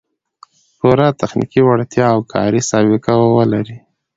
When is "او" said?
2.15-2.19